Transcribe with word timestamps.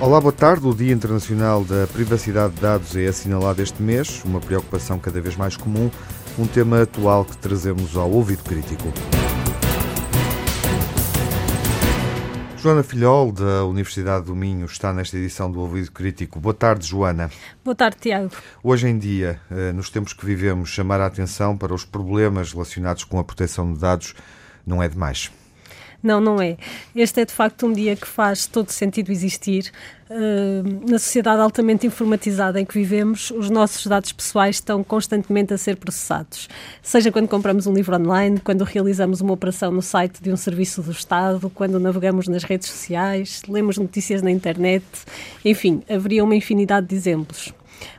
Olá, 0.00 0.20
boa 0.20 0.32
tarde. 0.32 0.64
O 0.64 0.72
Dia 0.72 0.92
Internacional 0.92 1.64
da 1.64 1.84
Privacidade 1.88 2.54
de 2.54 2.60
Dados 2.60 2.94
é 2.94 3.08
assinalado 3.08 3.60
este 3.60 3.82
mês, 3.82 4.22
uma 4.24 4.40
preocupação 4.40 4.96
cada 4.96 5.20
vez 5.20 5.34
mais 5.34 5.56
comum, 5.56 5.90
um 6.38 6.46
tema 6.46 6.82
atual 6.82 7.24
que 7.24 7.36
trazemos 7.36 7.96
ao 7.96 8.08
ouvido 8.08 8.44
crítico. 8.44 8.92
Joana 12.58 12.84
Filhol, 12.84 13.32
da 13.32 13.64
Universidade 13.64 14.26
do 14.26 14.36
Minho, 14.36 14.66
está 14.66 14.92
nesta 14.92 15.16
edição 15.16 15.50
do 15.50 15.60
Ouvido 15.60 15.90
Crítico. 15.90 16.38
Boa 16.38 16.54
tarde, 16.54 16.86
Joana. 16.86 17.28
Boa 17.64 17.74
tarde, 17.74 17.96
Tiago. 18.00 18.30
Hoje 18.62 18.88
em 18.88 18.96
dia, 18.96 19.40
eh, 19.50 19.72
nos 19.72 19.90
tempos 19.90 20.12
que 20.12 20.24
vivemos, 20.24 20.68
chamar 20.68 21.00
a 21.00 21.06
atenção 21.06 21.56
para 21.56 21.74
os 21.74 21.84
problemas 21.84 22.52
relacionados 22.52 23.02
com 23.02 23.18
a 23.18 23.24
proteção 23.24 23.72
de 23.72 23.80
dados 23.80 24.14
não 24.64 24.80
é 24.80 24.88
demais. 24.88 25.30
Não, 26.02 26.20
não 26.20 26.40
é. 26.40 26.56
Este 26.94 27.22
é 27.22 27.24
de 27.24 27.32
facto 27.32 27.66
um 27.66 27.72
dia 27.72 27.96
que 27.96 28.06
faz 28.06 28.46
todo 28.46 28.70
sentido 28.70 29.10
existir. 29.10 29.72
Uh, 30.08 30.88
na 30.88 30.98
sociedade 30.98 31.42
altamente 31.42 31.86
informatizada 31.86 32.60
em 32.60 32.64
que 32.64 32.72
vivemos, 32.72 33.30
os 33.32 33.50
nossos 33.50 33.84
dados 33.84 34.12
pessoais 34.12 34.56
estão 34.56 34.82
constantemente 34.84 35.52
a 35.52 35.58
ser 35.58 35.76
processados. 35.76 36.48
Seja 36.80 37.10
quando 37.10 37.28
compramos 37.28 37.66
um 37.66 37.74
livro 37.74 37.96
online, 37.96 38.38
quando 38.40 38.62
realizamos 38.62 39.20
uma 39.20 39.32
operação 39.34 39.72
no 39.72 39.82
site 39.82 40.22
de 40.22 40.30
um 40.30 40.36
serviço 40.36 40.82
do 40.82 40.92
Estado, 40.92 41.50
quando 41.50 41.80
navegamos 41.80 42.28
nas 42.28 42.44
redes 42.44 42.68
sociais, 42.70 43.42
lemos 43.48 43.76
notícias 43.76 44.22
na 44.22 44.30
internet, 44.30 44.86
enfim, 45.44 45.82
haveria 45.90 46.22
uma 46.22 46.36
infinidade 46.36 46.86
de 46.86 46.94
exemplos. 46.94 47.52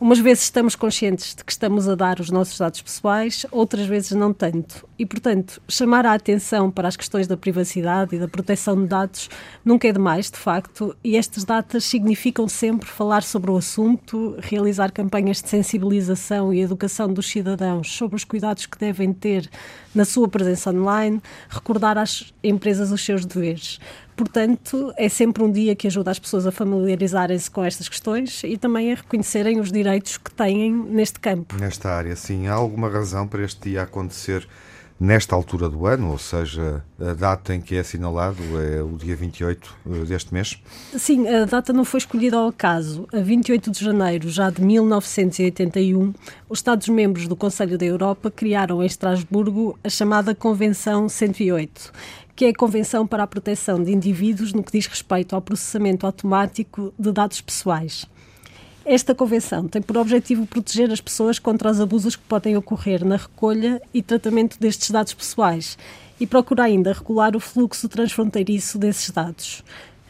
Umas 0.00 0.18
vezes 0.18 0.44
estamos 0.44 0.74
conscientes 0.74 1.34
de 1.34 1.44
que 1.44 1.52
estamos 1.52 1.88
a 1.88 1.94
dar 1.94 2.20
os 2.20 2.30
nossos 2.30 2.58
dados 2.58 2.82
pessoais, 2.82 3.46
outras 3.50 3.86
vezes 3.86 4.12
não 4.12 4.32
tanto. 4.32 4.86
E, 4.98 5.06
portanto, 5.06 5.60
chamar 5.68 6.06
a 6.06 6.14
atenção 6.14 6.70
para 6.70 6.88
as 6.88 6.96
questões 6.96 7.26
da 7.26 7.36
privacidade 7.36 8.14
e 8.14 8.18
da 8.18 8.28
proteção 8.28 8.80
de 8.80 8.86
dados 8.86 9.28
nunca 9.64 9.88
é 9.88 9.92
demais, 9.92 10.30
de 10.30 10.38
facto, 10.38 10.96
e 11.02 11.16
estas 11.16 11.44
datas 11.44 11.84
significam 11.84 12.48
sempre 12.48 12.88
falar 12.88 13.22
sobre 13.22 13.50
o 13.50 13.56
assunto, 13.56 14.36
realizar 14.40 14.92
campanhas 14.92 15.42
de 15.42 15.48
sensibilização 15.48 16.52
e 16.52 16.60
educação 16.60 17.12
dos 17.12 17.26
cidadãos 17.26 17.90
sobre 17.90 18.16
os 18.16 18.24
cuidados 18.24 18.66
que 18.66 18.78
devem 18.78 19.12
ter 19.12 19.50
na 19.94 20.04
sua 20.04 20.28
presença 20.28 20.70
online, 20.70 21.22
recordar 21.48 21.96
às 21.98 22.32
empresas 22.42 22.90
os 22.90 23.04
seus 23.04 23.24
deveres. 23.24 23.78
Portanto, 24.16 24.92
é 24.96 25.08
sempre 25.08 25.42
um 25.42 25.50
dia 25.50 25.74
que 25.74 25.86
ajuda 25.86 26.10
as 26.10 26.18
pessoas 26.18 26.46
a 26.46 26.52
familiarizarem-se 26.52 27.50
com 27.50 27.64
estas 27.64 27.88
questões 27.88 28.42
e 28.44 28.56
também 28.56 28.92
a 28.92 28.94
reconhecerem 28.94 29.58
os 29.58 29.72
direitos 29.72 30.16
que 30.16 30.30
têm 30.30 30.72
neste 30.72 31.18
campo. 31.18 31.56
Nesta 31.56 31.90
área, 31.90 32.14
sim. 32.14 32.46
Há 32.46 32.54
alguma 32.54 32.88
razão 32.88 33.26
para 33.26 33.42
este 33.42 33.70
dia 33.70 33.82
acontecer 33.82 34.46
nesta 35.04 35.36
altura 35.36 35.68
do 35.68 35.86
ano, 35.86 36.10
ou 36.10 36.18
seja, 36.18 36.82
a 36.98 37.12
data 37.12 37.54
em 37.54 37.60
que 37.60 37.76
é 37.76 37.80
assinalado 37.80 38.42
é 38.58 38.82
o 38.82 38.96
dia 38.96 39.14
28 39.14 39.76
eh, 39.86 40.04
deste 40.06 40.32
mês? 40.32 40.58
Sim, 40.96 41.28
a 41.28 41.44
data 41.44 41.72
não 41.72 41.84
foi 41.84 41.98
escolhida 41.98 42.36
ao 42.36 42.48
acaso. 42.48 43.06
A 43.12 43.20
28 43.20 43.70
de 43.70 43.84
janeiro 43.84 44.30
já 44.30 44.48
de 44.50 44.62
1981, 44.62 46.14
os 46.48 46.58
Estados-membros 46.58 47.28
do 47.28 47.36
Conselho 47.36 47.76
da 47.76 47.84
Europa 47.84 48.30
criaram 48.30 48.82
em 48.82 48.86
Estrasburgo 48.86 49.78
a 49.84 49.88
chamada 49.88 50.34
Convenção 50.34 51.08
108 51.08 51.92
que 52.36 52.46
é 52.46 52.48
a 52.48 52.54
Convenção 52.54 53.06
para 53.06 53.22
a 53.22 53.26
Proteção 53.28 53.80
de 53.80 53.92
Indivíduos 53.92 54.52
no 54.52 54.64
que 54.64 54.72
diz 54.72 54.88
respeito 54.88 55.36
ao 55.36 55.40
processamento 55.40 56.04
automático 56.04 56.92
de 56.98 57.12
dados 57.12 57.40
pessoais. 57.40 58.08
Esta 58.84 59.14
convenção 59.14 59.66
tem 59.66 59.80
por 59.80 59.96
objetivo 59.96 60.46
proteger 60.46 60.90
as 60.90 61.00
pessoas 61.00 61.38
contra 61.38 61.70
os 61.70 61.80
abusos 61.80 62.16
que 62.16 62.22
podem 62.24 62.54
ocorrer 62.54 63.02
na 63.02 63.16
recolha 63.16 63.80
e 63.94 64.02
tratamento 64.02 64.60
destes 64.60 64.90
dados 64.90 65.14
pessoais 65.14 65.78
e 66.20 66.26
procura 66.26 66.64
ainda 66.64 66.92
regular 66.92 67.34
o 67.34 67.40
fluxo 67.40 67.88
transfronteiriço 67.88 68.78
desses 68.78 69.10
dados. 69.10 69.64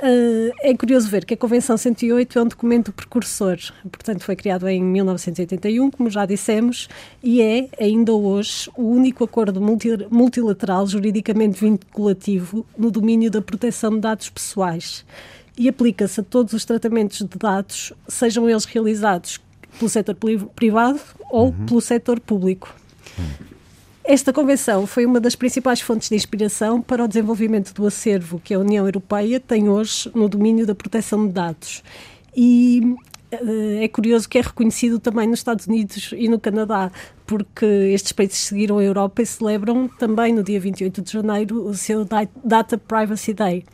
Uh, 0.00 0.52
é 0.60 0.76
curioso 0.76 1.08
ver 1.08 1.24
que 1.24 1.34
a 1.34 1.36
Convenção 1.36 1.76
108 1.76 2.38
é 2.38 2.42
um 2.42 2.46
documento 2.46 2.92
precursor, 2.92 3.56
portanto 3.90 4.22
foi 4.22 4.36
criado 4.36 4.68
em 4.68 4.80
1981, 4.80 5.90
como 5.90 6.08
já 6.08 6.24
dissemos, 6.24 6.88
e 7.20 7.42
é, 7.42 7.68
ainda 7.80 8.12
hoje, 8.12 8.70
o 8.76 8.84
único 8.84 9.24
acordo 9.24 9.60
multilateral 10.10 10.86
juridicamente 10.86 11.58
vinculativo 11.58 12.64
no 12.76 12.92
domínio 12.92 13.28
da 13.28 13.42
proteção 13.42 13.90
de 13.92 14.00
dados 14.00 14.28
pessoais 14.28 15.04
e 15.58 15.68
aplica-se 15.68 16.20
a 16.20 16.22
todos 16.22 16.52
os 16.52 16.64
tratamentos 16.64 17.18
de 17.18 17.38
dados, 17.38 17.92
sejam 18.06 18.48
eles 18.48 18.64
realizados 18.64 19.40
pelo 19.78 19.88
setor 19.88 20.16
privado 20.54 21.00
ou 21.30 21.46
uhum. 21.46 21.66
pelo 21.66 21.80
setor 21.80 22.20
público. 22.20 22.74
Esta 24.04 24.32
convenção 24.32 24.86
foi 24.86 25.04
uma 25.04 25.20
das 25.20 25.34
principais 25.34 25.80
fontes 25.80 26.08
de 26.08 26.14
inspiração 26.14 26.80
para 26.80 27.04
o 27.04 27.08
desenvolvimento 27.08 27.74
do 27.74 27.86
acervo 27.86 28.40
que 28.42 28.54
a 28.54 28.58
União 28.58 28.86
Europeia 28.86 29.38
tem 29.38 29.68
hoje 29.68 30.10
no 30.14 30.28
domínio 30.28 30.64
da 30.64 30.74
proteção 30.74 31.26
de 31.26 31.34
dados. 31.34 31.82
E 32.34 32.96
eh, 33.30 33.84
é 33.84 33.88
curioso 33.88 34.28
que 34.28 34.38
é 34.38 34.40
reconhecido 34.40 34.98
também 34.98 35.26
nos 35.26 35.40
Estados 35.40 35.66
Unidos 35.66 36.14
e 36.16 36.28
no 36.28 36.38
Canadá, 36.38 36.90
porque 37.26 37.66
estes 37.66 38.12
países 38.12 38.38
seguiram 38.38 38.78
a 38.78 38.82
Europa 38.82 39.20
e 39.20 39.26
celebram 39.26 39.88
também 39.98 40.32
no 40.32 40.42
dia 40.42 40.58
28 40.58 41.02
de 41.02 41.12
janeiro 41.12 41.66
o 41.66 41.74
seu 41.74 42.06
Data 42.42 42.78
Privacy 42.78 43.34
Day. 43.34 43.64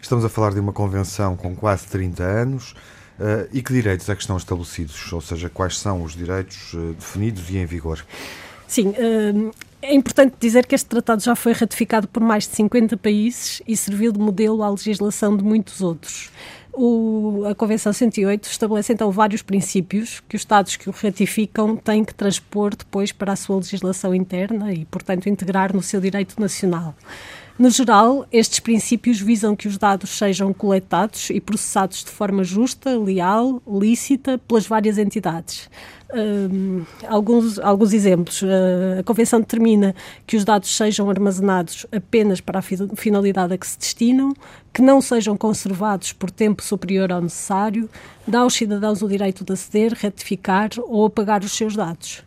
Estamos 0.00 0.24
a 0.24 0.28
falar 0.28 0.52
de 0.52 0.60
uma 0.60 0.72
convenção 0.72 1.36
com 1.36 1.54
quase 1.54 1.86
30 1.86 2.22
anos. 2.22 2.74
Uh, 3.20 3.46
e 3.52 3.62
que 3.62 3.70
direitos 3.70 4.08
é 4.08 4.14
que 4.14 4.22
estão 4.22 4.38
estabelecidos? 4.38 5.12
Ou 5.12 5.20
seja, 5.20 5.50
quais 5.50 5.78
são 5.78 6.02
os 6.02 6.16
direitos 6.16 6.72
uh, 6.72 6.94
definidos 6.94 7.50
e 7.50 7.58
em 7.58 7.66
vigor? 7.66 8.02
Sim, 8.66 8.88
uh, 8.88 9.50
é 9.82 9.94
importante 9.94 10.36
dizer 10.40 10.64
que 10.64 10.74
este 10.74 10.88
tratado 10.88 11.22
já 11.22 11.36
foi 11.36 11.52
ratificado 11.52 12.08
por 12.08 12.22
mais 12.22 12.48
de 12.48 12.54
50 12.56 12.96
países 12.96 13.60
e 13.68 13.76
serviu 13.76 14.10
de 14.10 14.18
modelo 14.18 14.62
à 14.62 14.70
legislação 14.70 15.36
de 15.36 15.44
muitos 15.44 15.82
outros. 15.82 16.30
O, 16.72 17.44
a 17.46 17.54
Convenção 17.54 17.92
108 17.92 18.44
estabelece 18.44 18.92
então 18.92 19.10
vários 19.10 19.42
princípios 19.42 20.22
que 20.28 20.36
os 20.36 20.42
Estados 20.42 20.76
que 20.76 20.88
o 20.88 20.92
ratificam 20.92 21.76
têm 21.76 22.04
que 22.04 22.14
transpor 22.14 22.74
depois 22.76 23.10
para 23.10 23.32
a 23.32 23.36
sua 23.36 23.56
legislação 23.56 24.14
interna 24.14 24.72
e, 24.72 24.84
portanto, 24.84 25.28
integrar 25.28 25.74
no 25.74 25.82
seu 25.82 26.00
direito 26.00 26.40
nacional. 26.40 26.94
No 27.60 27.68
geral, 27.68 28.26
estes 28.32 28.58
princípios 28.58 29.20
visam 29.20 29.54
que 29.54 29.68
os 29.68 29.76
dados 29.76 30.08
sejam 30.16 30.50
coletados 30.50 31.28
e 31.28 31.38
processados 31.38 32.02
de 32.02 32.10
forma 32.10 32.42
justa, 32.42 32.98
leal, 32.98 33.60
lícita 33.68 34.38
pelas 34.48 34.66
várias 34.66 34.96
entidades. 34.96 35.68
Uh, 36.08 36.86
alguns, 37.06 37.58
alguns 37.58 37.92
exemplos. 37.92 38.40
Uh, 38.40 39.00
a 39.00 39.02
Convenção 39.02 39.40
determina 39.40 39.94
que 40.26 40.38
os 40.38 40.44
dados 40.46 40.74
sejam 40.74 41.10
armazenados 41.10 41.84
apenas 41.92 42.40
para 42.40 42.60
a 42.60 42.62
finalidade 42.62 43.52
a 43.52 43.58
que 43.58 43.66
se 43.66 43.78
destinam, 43.78 44.32
que 44.72 44.80
não 44.80 45.02
sejam 45.02 45.36
conservados 45.36 46.14
por 46.14 46.30
tempo 46.30 46.62
superior 46.62 47.12
ao 47.12 47.20
necessário, 47.20 47.90
dá 48.26 48.38
aos 48.38 48.54
cidadãos 48.54 49.02
o 49.02 49.08
direito 49.08 49.44
de 49.44 49.52
aceder, 49.52 49.92
retificar 49.92 50.70
ou 50.78 51.04
apagar 51.04 51.44
os 51.44 51.52
seus 51.52 51.76
dados. 51.76 52.22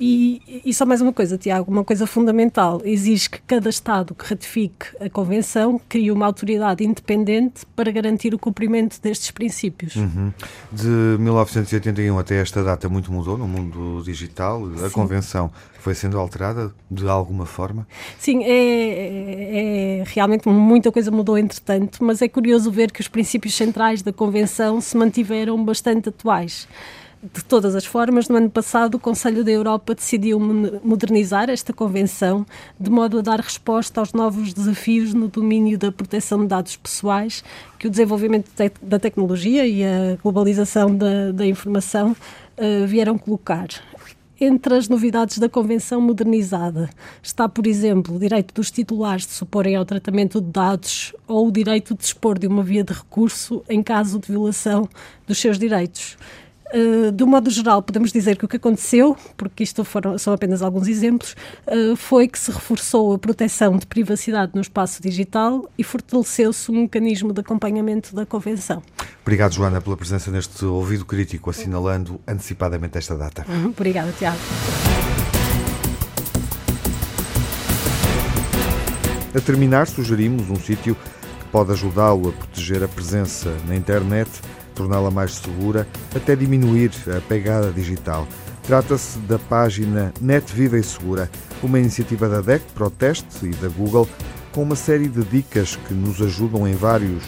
E, 0.00 0.62
e 0.64 0.72
só 0.72 0.86
mais 0.86 1.00
uma 1.00 1.12
coisa, 1.12 1.36
Tiago, 1.36 1.70
uma 1.70 1.84
coisa 1.84 2.06
fundamental: 2.06 2.80
exige 2.84 3.30
que 3.30 3.40
cada 3.42 3.68
Estado 3.68 4.14
que 4.14 4.24
ratifique 4.24 4.86
a 5.00 5.10
Convenção 5.10 5.80
crie 5.88 6.10
uma 6.10 6.26
autoridade 6.26 6.84
independente 6.84 7.66
para 7.74 7.90
garantir 7.90 8.34
o 8.34 8.38
cumprimento 8.38 9.00
destes 9.00 9.30
princípios. 9.30 9.96
Uhum. 9.96 10.32
De 10.72 10.86
1981 10.86 12.18
até 12.18 12.40
esta 12.40 12.62
data, 12.62 12.88
muito 12.88 13.12
mudou 13.12 13.36
no 13.36 13.48
mundo 13.48 14.02
digital. 14.04 14.64
A 14.84 14.88
Sim. 14.88 14.90
Convenção 14.90 15.50
foi 15.80 15.94
sendo 15.94 16.18
alterada 16.18 16.72
de 16.90 17.08
alguma 17.08 17.46
forma? 17.46 17.86
Sim, 18.18 18.44
é, 18.44 18.50
é, 18.50 20.00
é, 20.00 20.04
realmente 20.06 20.48
muita 20.48 20.92
coisa 20.92 21.10
mudou 21.10 21.38
entretanto, 21.38 22.04
mas 22.04 22.20
é 22.20 22.28
curioso 22.28 22.70
ver 22.70 22.92
que 22.92 23.00
os 23.00 23.08
princípios 23.08 23.54
centrais 23.54 24.02
da 24.02 24.12
Convenção 24.12 24.80
se 24.80 24.96
mantiveram 24.96 25.62
bastante 25.64 26.08
atuais. 26.08 26.68
De 27.20 27.44
todas 27.44 27.74
as 27.74 27.84
formas, 27.84 28.28
no 28.28 28.36
ano 28.36 28.48
passado, 28.48 28.94
o 28.94 28.98
Conselho 28.98 29.42
da 29.42 29.50
Europa 29.50 29.92
decidiu 29.92 30.38
modernizar 30.38 31.50
esta 31.50 31.72
convenção 31.72 32.46
de 32.78 32.88
modo 32.88 33.18
a 33.18 33.22
dar 33.22 33.40
resposta 33.40 33.98
aos 33.98 34.12
novos 34.12 34.54
desafios 34.54 35.12
no 35.12 35.26
domínio 35.26 35.76
da 35.76 35.90
proteção 35.90 36.42
de 36.42 36.46
dados 36.46 36.76
pessoais 36.76 37.42
que 37.76 37.88
o 37.88 37.90
desenvolvimento 37.90 38.48
da 38.80 39.00
tecnologia 39.00 39.66
e 39.66 39.84
a 39.84 40.16
globalização 40.22 40.94
da, 40.94 41.32
da 41.32 41.44
informação 41.44 42.12
uh, 42.12 42.86
vieram 42.86 43.18
colocar. 43.18 43.66
Entre 44.40 44.76
as 44.76 44.88
novidades 44.88 45.38
da 45.38 45.48
Convenção 45.48 46.00
modernizada 46.00 46.88
está, 47.20 47.48
por 47.48 47.66
exemplo, 47.66 48.14
o 48.14 48.20
direito 48.20 48.54
dos 48.54 48.70
titulares 48.70 49.26
de 49.26 49.32
suporem 49.32 49.74
ao 49.74 49.84
tratamento 49.84 50.40
de 50.40 50.52
dados 50.52 51.12
ou 51.26 51.48
o 51.48 51.50
direito 51.50 51.94
de 51.94 52.00
dispor 52.00 52.38
de 52.38 52.46
uma 52.46 52.62
via 52.62 52.84
de 52.84 52.92
recurso 52.92 53.64
em 53.68 53.82
caso 53.82 54.20
de 54.20 54.28
violação 54.28 54.88
dos 55.26 55.38
seus 55.38 55.58
direitos. 55.58 56.16
Uh, 56.74 57.10
de 57.12 57.24
um 57.24 57.26
modo 57.26 57.48
geral, 57.50 57.82
podemos 57.82 58.12
dizer 58.12 58.36
que 58.36 58.44
o 58.44 58.48
que 58.48 58.56
aconteceu, 58.56 59.16
porque 59.36 59.62
isto 59.62 59.84
foram, 59.84 60.18
são 60.18 60.34
apenas 60.34 60.60
alguns 60.60 60.86
exemplos, 60.86 61.34
uh, 61.66 61.96
foi 61.96 62.28
que 62.28 62.38
se 62.38 62.50
reforçou 62.50 63.14
a 63.14 63.18
proteção 63.18 63.78
de 63.78 63.86
privacidade 63.86 64.52
no 64.54 64.60
espaço 64.60 65.02
digital 65.02 65.68
e 65.78 65.82
fortaleceu-se 65.82 66.70
o 66.70 66.74
mecanismo 66.74 67.32
de 67.32 67.40
acompanhamento 67.40 68.14
da 68.14 68.26
Convenção. 68.26 68.82
Obrigado, 69.22 69.52
Joana, 69.52 69.80
pela 69.80 69.96
presença 69.96 70.30
neste 70.30 70.64
ouvido 70.64 71.06
crítico, 71.06 71.48
assinalando 71.48 72.20
antecipadamente 72.26 72.98
esta 72.98 73.16
data. 73.16 73.46
Obrigada, 73.64 74.12
Tiago. 74.18 74.38
A 79.34 79.40
terminar, 79.40 79.86
sugerimos 79.86 80.50
um 80.50 80.56
sítio 80.56 80.94
que 80.94 81.46
pode 81.52 81.72
ajudá-lo 81.72 82.30
a 82.30 82.32
proteger 82.32 82.82
a 82.82 82.88
presença 82.88 83.54
na 83.66 83.76
internet 83.76 84.28
torná-la 84.78 85.10
mais 85.10 85.34
segura, 85.34 85.86
até 86.14 86.36
diminuir 86.36 86.92
a 87.14 87.20
pegada 87.20 87.72
digital. 87.72 88.26
Trata-se 88.62 89.18
da 89.20 89.38
página 89.38 90.12
Net 90.20 90.52
Viva 90.54 90.78
e 90.78 90.82
Segura, 90.82 91.28
uma 91.62 91.78
iniciativa 91.78 92.28
da 92.28 92.40
DEC, 92.40 92.62
Proteste 92.74 93.46
e 93.46 93.50
da 93.50 93.68
Google, 93.68 94.08
com 94.52 94.62
uma 94.62 94.76
série 94.76 95.08
de 95.08 95.22
dicas 95.24 95.76
que 95.76 95.94
nos 95.94 96.22
ajudam 96.22 96.66
em 96.68 96.74
vários 96.74 97.24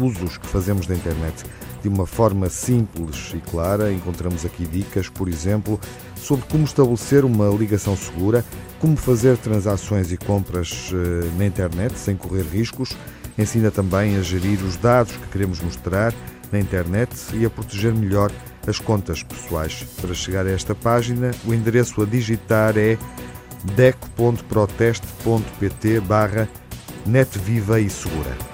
usos 0.00 0.38
que 0.38 0.46
fazemos 0.46 0.86
da 0.86 0.94
internet. 0.94 1.44
De 1.82 1.88
uma 1.88 2.06
forma 2.06 2.48
simples 2.48 3.32
e 3.34 3.38
clara, 3.38 3.92
encontramos 3.92 4.44
aqui 4.44 4.64
dicas, 4.66 5.08
por 5.08 5.28
exemplo, 5.28 5.80
sobre 6.14 6.46
como 6.46 6.64
estabelecer 6.64 7.24
uma 7.24 7.48
ligação 7.48 7.96
segura, 7.96 8.44
como 8.78 8.96
fazer 8.96 9.36
transações 9.38 10.12
e 10.12 10.16
compras 10.16 10.92
eh, 10.92 11.28
na 11.36 11.46
internet 11.46 11.98
sem 11.98 12.16
correr 12.16 12.44
riscos. 12.44 12.96
Ensina 13.36 13.70
também 13.70 14.16
a 14.16 14.22
gerir 14.22 14.62
os 14.62 14.76
dados 14.76 15.16
que 15.16 15.26
queremos 15.28 15.60
mostrar 15.60 16.14
na 16.52 16.60
internet 16.60 17.10
e 17.32 17.46
a 17.46 17.50
proteger 17.50 17.94
melhor 17.94 18.30
as 18.66 18.78
contas 18.78 19.22
pessoais. 19.22 19.86
Para 20.00 20.14
chegar 20.14 20.46
a 20.46 20.50
esta 20.50 20.74
página, 20.74 21.30
o 21.44 21.54
endereço 21.54 22.02
a 22.02 22.06
digitar 22.06 22.76
é 22.76 22.98
deco.proteste.pt 23.74 26.00
barra 26.00 26.48
netviva 27.06 27.80
e 27.80 27.88
segura. 27.88 28.51